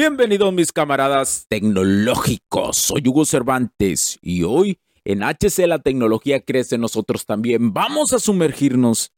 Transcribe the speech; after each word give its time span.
Bienvenidos 0.00 0.52
mis 0.52 0.70
camaradas 0.70 1.46
tecnológicos, 1.48 2.76
soy 2.76 3.02
Hugo 3.04 3.24
Cervantes 3.24 4.16
y 4.22 4.44
hoy 4.44 4.78
en 5.04 5.24
HC 5.24 5.66
la 5.66 5.80
tecnología 5.80 6.38
crece 6.38 6.78
nosotros 6.78 7.26
también. 7.26 7.72
Vamos 7.72 8.12
a 8.12 8.20
sumergirnos 8.20 9.10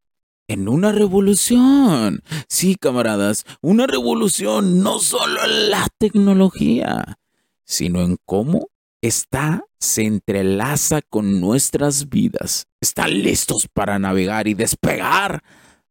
en 0.48 0.70
una 0.70 0.90
revolución. 0.90 2.22
Sí, 2.48 2.76
camaradas, 2.76 3.44
una 3.60 3.86
revolución 3.86 4.82
no 4.82 5.00
solo 5.00 5.44
en 5.44 5.70
la 5.70 5.86
tecnología, 5.98 7.18
sino 7.66 8.00
en 8.00 8.16
cómo 8.24 8.70
está, 9.02 9.62
se 9.78 10.04
entrelaza 10.04 11.02
con 11.02 11.42
nuestras 11.42 12.08
vidas. 12.08 12.68
¿Están 12.80 13.22
listos 13.22 13.68
para 13.70 13.98
navegar 13.98 14.48
y 14.48 14.54
despegar? 14.54 15.42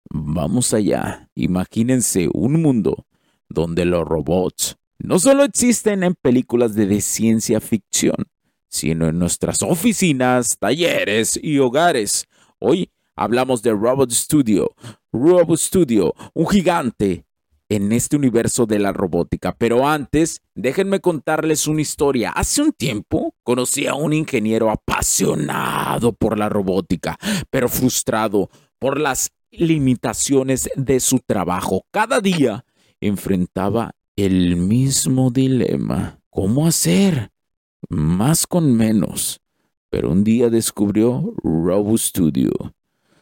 Vamos 0.10 0.74
allá. 0.74 1.30
Imagínense 1.36 2.28
un 2.34 2.60
mundo 2.60 3.06
donde 3.50 3.86
los 3.86 4.06
robots 4.06 4.78
no 5.00 5.18
solo 5.18 5.44
existen 5.44 6.04
en 6.04 6.14
películas 6.14 6.76
de 6.76 7.00
ciencia 7.02 7.62
ficción, 7.62 8.28
sino 8.68 9.08
en 9.08 9.18
nuestras 9.18 9.64
oficinas, 9.64 10.58
talleres 10.60 11.40
y 11.42 11.58
hogares. 11.60 12.26
Hoy 12.60 12.92
hablamos 13.16 13.62
de 13.62 13.72
Robot 13.72 14.12
Studio. 14.12 14.70
Robot 15.14 15.58
Studio, 15.58 16.14
un 16.34 16.48
gigante 16.48 17.26
en 17.70 17.92
este 17.92 18.18
universo 18.18 18.66
de 18.66 18.80
la 18.80 18.92
robótica. 18.92 19.56
Pero 19.58 19.88
antes, 19.88 20.42
déjenme 20.54 21.00
contarles 21.00 21.66
una 21.68 21.82
historia. 21.82 22.32
Hace 22.32 22.62
un 22.62 22.74
tiempo 22.74 23.36
conocí 23.44 23.88
a 23.88 23.94
un 23.94 24.12
ingeniero 24.12 24.70
apasionado 24.70 26.12
por 26.12 26.38
la 26.38 26.50
robótica, 26.50 27.18
pero 27.50 27.70
frustrado 27.70 28.50
por 28.80 29.00
las 29.00 29.32
limitaciones 29.52 30.70
de 30.76 31.00
su 31.00 31.20
trabajo. 31.20 31.86
Cada 31.92 32.20
día 32.20 32.66
enfrentaba 33.02 33.96
el 34.16 34.56
mismo 34.58 35.32
dilema. 35.32 36.20
¿Cómo 36.30 36.68
hacer? 36.68 37.32
Más 37.90 38.46
con 38.46 38.74
menos. 38.76 39.42
Pero 39.90 40.12
un 40.12 40.24
día 40.24 40.50
descubrió 40.50 41.34
Robo 41.44 41.98
Studio. 41.98 42.52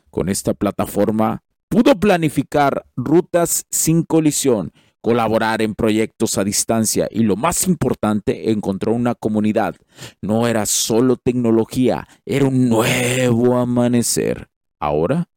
Con 0.10 0.30
esta 0.30 0.54
plataforma 0.54 1.44
pudo 1.70 2.00
planificar 2.00 2.86
rutas 2.96 3.66
sin 3.70 4.04
colisión, 4.04 4.72
colaborar 5.02 5.62
en 5.62 5.76
proyectos 5.76 6.38
a 6.38 6.44
distancia 6.44 7.08
y 7.12 7.24
lo 7.24 7.36
más 7.36 7.68
importante, 7.68 8.52
encontró 8.52 8.94
una 8.94 9.16
comunidad. 9.16 9.76
No 10.22 10.48
era 10.48 10.66
solo 10.66 11.18
tecnología, 11.18 12.08
era 12.26 12.48
un 12.48 12.68
nuevo 12.68 13.58
amanecer. 13.58 14.50
Ahora, 14.80 15.30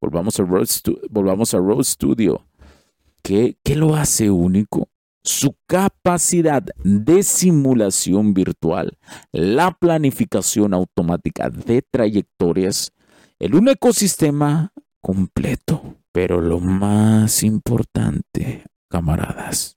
volvamos 0.00 0.40
a 0.40 1.58
Road, 1.58 1.84
Studio 1.84 2.45
¿Qué, 3.26 3.56
lo 3.74 3.96
hace 3.96 4.30
único? 4.30 4.88
Su 5.24 5.56
capacidad 5.66 6.62
de 6.84 7.24
simulación 7.24 8.34
virtual, 8.34 8.96
la 9.32 9.72
planificación 9.72 10.72
automática 10.72 11.50
de 11.50 11.82
trayectorias, 11.82 12.92
en 13.40 13.56
un 13.56 13.68
ecosistema 13.68 14.72
completo. 15.00 15.96
Pero 16.12 16.40
lo 16.40 16.60
más 16.60 17.42
importante, 17.42 18.62
camaradas, 18.88 19.76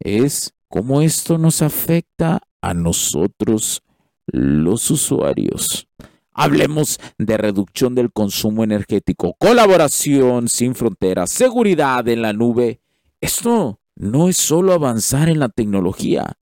es 0.00 0.54
cómo 0.68 1.02
esto 1.02 1.36
nos 1.36 1.60
afecta 1.60 2.40
a 2.62 2.72
nosotros 2.72 3.82
los 4.26 4.90
usuarios. 4.90 5.88
Hablemos 6.40 7.00
de 7.18 7.36
reducción 7.36 7.96
del 7.96 8.12
consumo 8.12 8.62
energético, 8.62 9.34
colaboración 9.40 10.48
sin 10.48 10.76
fronteras, 10.76 11.30
seguridad 11.30 12.06
en 12.06 12.22
la 12.22 12.32
nube. 12.32 12.80
Esto 13.20 13.80
no 13.96 14.28
es 14.28 14.36
solo 14.36 14.72
avanzar 14.72 15.28
en 15.28 15.40
la 15.40 15.48
tecnología, 15.48 16.38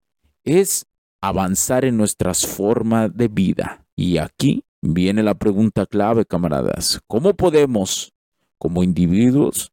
es 0.43 0.87
avanzar 1.21 1.85
en 1.85 1.95
nuestras 1.95 2.47
formas 2.47 3.15
de 3.15 3.27
vida. 3.27 3.85
Y 3.95 4.17
aquí 4.17 4.63
viene 4.81 5.21
la 5.21 5.35
pregunta 5.35 5.85
clave, 5.85 6.25
camaradas. 6.25 6.99
¿Cómo 7.05 7.35
podemos, 7.35 8.13
como 8.57 8.81
individuos, 8.81 9.71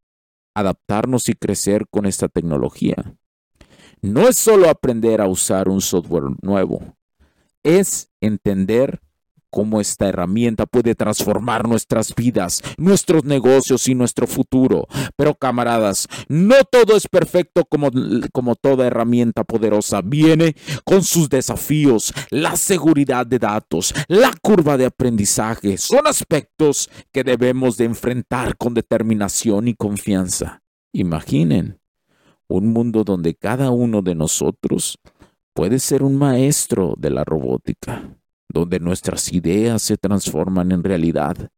adaptarnos 0.52 1.30
y 1.30 1.32
crecer 1.32 1.86
con 1.88 2.04
esta 2.04 2.28
tecnología? 2.28 3.16
No 4.02 4.28
es 4.28 4.36
solo 4.36 4.68
aprender 4.68 5.22
a 5.22 5.28
usar 5.28 5.70
un 5.70 5.80
software 5.80 6.24
nuevo, 6.42 6.94
es 7.62 8.10
entender 8.20 9.00
cómo 9.50 9.80
esta 9.80 10.08
herramienta 10.08 10.66
puede 10.66 10.94
transformar 10.94 11.68
nuestras 11.68 12.14
vidas, 12.14 12.62
nuestros 12.78 13.24
negocios 13.24 13.88
y 13.88 13.94
nuestro 13.94 14.26
futuro. 14.26 14.86
Pero 15.16 15.34
camaradas, 15.34 16.08
no 16.28 16.54
todo 16.70 16.96
es 16.96 17.08
perfecto 17.08 17.64
como, 17.64 17.90
como 18.32 18.54
toda 18.54 18.86
herramienta 18.86 19.44
poderosa. 19.44 20.00
Viene 20.02 20.54
con 20.84 21.02
sus 21.02 21.28
desafíos, 21.28 22.14
la 22.30 22.56
seguridad 22.56 23.26
de 23.26 23.38
datos, 23.38 23.92
la 24.08 24.32
curva 24.40 24.76
de 24.76 24.86
aprendizaje. 24.86 25.76
Son 25.76 26.06
aspectos 26.06 26.88
que 27.12 27.24
debemos 27.24 27.76
de 27.76 27.84
enfrentar 27.84 28.56
con 28.56 28.74
determinación 28.74 29.68
y 29.68 29.74
confianza. 29.74 30.62
Imaginen 30.92 31.80
un 32.48 32.72
mundo 32.72 33.04
donde 33.04 33.34
cada 33.34 33.70
uno 33.70 34.02
de 34.02 34.14
nosotros 34.14 34.98
puede 35.54 35.78
ser 35.78 36.02
un 36.02 36.16
maestro 36.16 36.94
de 36.96 37.10
la 37.10 37.24
robótica 37.24 38.19
donde 38.52 38.80
nuestras 38.80 39.32
ideas 39.32 39.82
se 39.82 39.96
transforman 39.96 40.72
en 40.72 40.82
realidad 40.82 41.50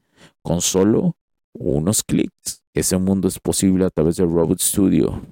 con 0.42 0.60
solo 0.60 1.16
unos 1.52 2.02
clics. 2.02 2.62
Ese 2.74 2.96
mundo 2.98 3.28
es 3.28 3.38
posible 3.38 3.84
a 3.84 3.90
través 3.90 4.16
de 4.16 4.24
Robot 4.24 4.60
Studio. 4.60 5.22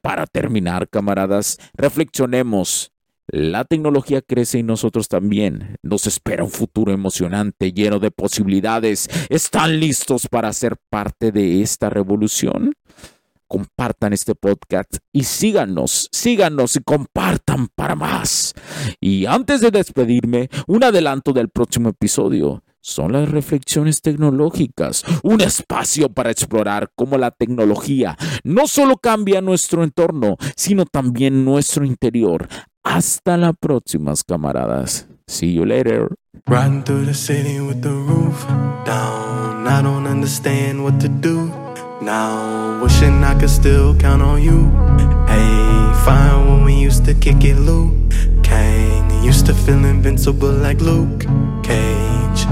Para 0.00 0.26
terminar, 0.26 0.88
camaradas, 0.88 1.58
reflexionemos. 1.74 2.92
La 3.28 3.64
tecnología 3.64 4.22
crece 4.22 4.58
y 4.58 4.62
nosotros 4.62 5.08
también. 5.08 5.76
Nos 5.82 6.06
espera 6.06 6.44
un 6.44 6.50
futuro 6.50 6.92
emocionante, 6.92 7.72
lleno 7.72 7.98
de 7.98 8.12
posibilidades. 8.12 9.08
¿Están 9.28 9.80
listos 9.80 10.28
para 10.28 10.52
ser 10.52 10.76
parte 10.90 11.32
de 11.32 11.60
esta 11.60 11.90
revolución? 11.90 12.74
Compartan 13.48 14.12
este 14.12 14.34
podcast 14.34 14.96
y 15.12 15.24
síganos, 15.24 16.08
síganos 16.12 16.76
y 16.76 16.80
compartan 16.80 17.68
para 17.74 17.94
más. 17.94 18.54
Y 19.00 19.26
antes 19.26 19.60
de 19.60 19.70
despedirme, 19.70 20.48
un 20.66 20.84
adelanto 20.84 21.32
del 21.32 21.48
próximo 21.48 21.90
episodio. 21.90 22.62
Son 22.80 23.12
las 23.12 23.28
reflexiones 23.28 24.00
tecnológicas, 24.00 25.02
un 25.24 25.40
espacio 25.40 26.08
para 26.08 26.30
explorar 26.30 26.92
cómo 26.94 27.18
la 27.18 27.32
tecnología 27.32 28.16
no 28.44 28.68
solo 28.68 28.96
cambia 28.98 29.40
nuestro 29.40 29.82
entorno, 29.82 30.36
sino 30.54 30.84
también 30.84 31.44
nuestro 31.44 31.84
interior. 31.84 32.46
Hasta 32.84 33.36
la 33.36 33.52
próxima, 33.54 34.14
camaradas. 34.24 35.08
See 35.26 35.52
you 35.52 35.64
later. 35.64 36.14
through 36.84 37.06
the 37.06 37.14
city 37.14 37.58
with 37.58 37.82
the 37.82 37.90
roof 37.90 38.46
down. 38.84 39.66
I 39.66 39.82
don't 39.82 40.06
understand 40.06 40.84
what 40.84 41.00
to 41.00 41.08
do. 41.08 41.65
Now, 42.06 42.80
wishing 42.80 43.24
I 43.24 43.34
could 43.34 43.50
still 43.50 43.92
count 43.96 44.22
on 44.22 44.40
you. 44.40 44.70
Hey, 45.26 45.92
fine 46.04 46.46
when 46.46 46.64
we 46.64 46.74
used 46.74 47.04
to 47.06 47.14
kick 47.14 47.42
it, 47.42 47.56
Luke. 47.56 47.94
Kang 48.44 49.24
used 49.24 49.46
to 49.46 49.52
feel 49.52 49.84
invincible 49.84 50.52
like 50.52 50.80
Luke 50.80 51.22
Cage. 51.64 52.46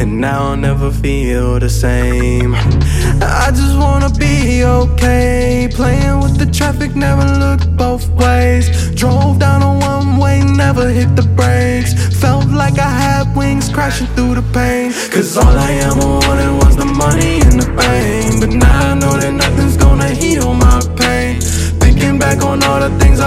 And 0.00 0.20
now 0.20 0.50
I'll 0.50 0.56
never 0.56 0.92
feel 0.92 1.58
the 1.58 1.68
same. 1.68 2.54
I 2.54 3.50
just 3.50 3.76
wanna 3.76 4.08
be 4.10 4.62
okay. 4.62 5.68
Playing 5.72 6.20
with 6.20 6.38
the 6.38 6.46
traffic, 6.46 6.94
never 6.94 7.24
looked 7.40 7.76
both 7.76 8.08
ways. 8.10 8.70
Drove 8.94 9.40
down 9.40 9.62
a 9.62 9.72
one 9.84 10.18
way, 10.18 10.42
never 10.44 10.88
hit 10.88 11.16
the 11.16 11.26
brakes. 11.38 11.92
Felt 12.20 12.46
like 12.46 12.78
I 12.78 12.92
had 13.06 13.36
wings 13.36 13.68
crashing 13.68 14.06
through 14.14 14.36
the 14.36 14.46
pain. 14.52 14.92
Cause 15.10 15.36
all 15.36 15.58
I 15.58 15.72
ever 15.88 16.06
wanted 16.06 16.52
was 16.64 16.76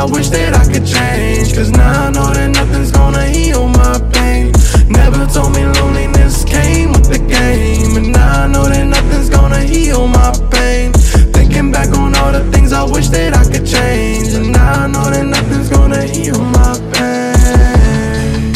I 0.06 0.08
wish 0.08 0.30
that 0.30 0.54
I 0.54 0.64
could 0.72 0.86
change. 0.86 1.56
Cause 1.56 1.72
now 1.72 2.06
I 2.06 2.12
know 2.12 2.32
that 2.32 2.52
nothing's 2.52 2.92
gonna 2.92 3.26
heal 3.26 3.68
my 3.68 3.98
pain. 4.14 4.52
Never 4.88 5.26
told 5.26 5.56
me 5.56 5.66
loneliness 5.66 6.46
came 6.46 6.92
with 6.92 7.10
the 7.10 7.18
game. 7.18 7.98
And 7.98 8.14
now 8.14 8.44
I 8.44 8.48
know 8.48 8.66
that 8.66 8.86
nothing's 8.86 9.32
gonna 9.32 9.62
heal 9.62 10.08
my 10.08 10.32
pain. 10.52 10.94
Thinking 11.34 11.72
back 11.72 11.90
on 11.98 12.14
all 12.14 12.32
the 12.32 12.44
things 12.52 12.72
I 12.72 12.84
wish 12.84 13.08
that 13.10 13.34
I 13.34 13.46
could 13.52 13.66
change. 13.66 14.36
And 14.36 14.54
now 14.54 14.84
I 14.84 14.88
know 14.88 15.10
that 15.10 15.26
nothing's 15.26 15.70
gonna 15.72 16.04
heal 16.04 16.40
my 16.40 16.78
pain. 16.94 18.54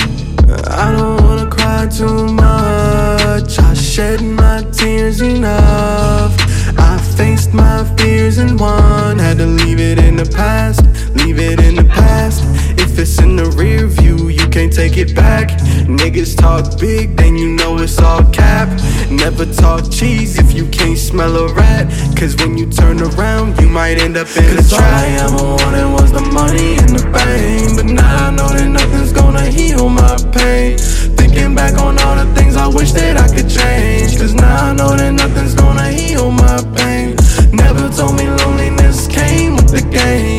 I 0.69 0.91
don't 0.95 1.19
wanna 1.23 1.49
cry 1.49 1.87
too 1.87 2.27
much. 2.27 3.57
I 3.57 3.73
shed 3.73 4.21
my 4.21 4.61
tears 4.71 5.21
enough. 5.21 6.35
I 6.77 6.99
faced 7.17 7.55
my 7.55 7.83
fears 7.97 8.37
and 8.37 8.59
won. 8.59 9.17
Had 9.17 9.39
to 9.39 9.47
leave 9.47 9.79
it 9.79 9.97
in 9.97 10.15
the 10.15 10.25
past, 10.25 10.85
leave 11.23 11.39
it 11.39 11.59
in 11.59 11.75
the 11.75 11.83
past. 11.83 12.43
If 12.79 12.97
it's 12.97 13.19
in 13.19 13.35
the 13.35 13.45
rear 13.51 13.87
view, 13.87 14.29
you 14.29 14.47
can't 14.49 14.71
take 14.71 14.97
it 14.97 15.15
back. 15.15 15.49
Niggas 15.87 16.37
talk 16.37 16.79
big, 16.79 17.15
then 17.15 17.35
you 17.35 17.49
know 17.49 17.77
it's 17.77 17.99
all 17.99 18.23
cap. 18.31 18.69
Never 19.09 19.45
talk 19.45 19.91
cheese 19.91 20.37
if 20.37 20.53
you 20.53 20.67
can't 20.67 20.97
smell 20.97 21.35
a 21.35 21.53
rat. 21.53 21.87
Cause 22.17 22.35
when 22.37 22.57
you 22.57 22.69
turn 22.69 23.01
around, 23.01 23.59
you 23.59 23.67
might 23.67 23.97
end 23.97 24.17
up 24.17 24.27
in 24.37 24.55
Cause 24.55 24.71
a 24.71 24.75
trap. 24.75 24.83
All 24.83 24.99
I 24.99 25.07
ever 25.25 25.43
wanted 25.63 25.89
was 25.93 26.11
the 26.11 26.21
money 26.21 26.77
and 26.77 26.89
the 26.97 27.03
fame. 27.17 27.75
But 27.75 27.85
now 27.85 28.27
I 28.27 28.31
know 28.31 28.49
that 28.49 28.67
nothing's 28.67 29.13
gonna 29.13 29.45
heal 29.45 29.89
my 29.89 30.15
pain. 30.31 30.77
Thinking 31.17 31.55
back 31.55 31.79
on 31.79 31.97
all 31.99 32.15
the 32.15 32.31
things 32.35 32.55
I 32.55 32.67
wish 32.67 32.91
that 32.93 33.17
I 33.17 33.27
could 33.33 33.49
change. 33.49 34.17
Cause 34.17 34.33
now 34.33 34.69
I 34.69 34.73
know 34.73 34.95
that 34.95 35.11
nothing's 35.11 35.55
gonna 35.55 35.89
heal 35.91 36.31
my 36.31 36.57
pain. 36.75 37.15
Never 37.51 37.89
told 37.89 38.15
me 38.15 38.29
loneliness 38.29 39.07
came 39.07 39.55
with 39.55 39.71
the 39.71 39.81
game. 39.89 40.38